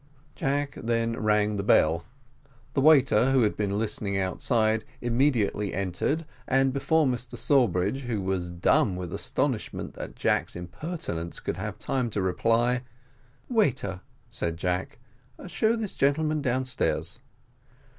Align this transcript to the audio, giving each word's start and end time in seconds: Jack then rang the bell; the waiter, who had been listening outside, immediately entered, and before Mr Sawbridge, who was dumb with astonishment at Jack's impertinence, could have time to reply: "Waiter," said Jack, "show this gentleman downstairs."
Jack 0.33 0.73
then 0.81 1.15
rang 1.15 1.57
the 1.57 1.61
bell; 1.63 2.05
the 2.73 2.81
waiter, 2.81 3.31
who 3.33 3.43
had 3.43 3.55
been 3.55 3.77
listening 3.77 4.19
outside, 4.19 4.83
immediately 4.99 5.75
entered, 5.75 6.25
and 6.47 6.73
before 6.73 7.05
Mr 7.05 7.37
Sawbridge, 7.37 8.01
who 8.05 8.19
was 8.19 8.49
dumb 8.49 8.95
with 8.95 9.13
astonishment 9.13 9.95
at 9.99 10.15
Jack's 10.15 10.55
impertinence, 10.55 11.39
could 11.39 11.57
have 11.57 11.77
time 11.77 12.09
to 12.09 12.21
reply: 12.23 12.81
"Waiter," 13.47 14.01
said 14.27 14.57
Jack, 14.57 14.97
"show 15.45 15.75
this 15.75 15.93
gentleman 15.93 16.41
downstairs." 16.41 17.19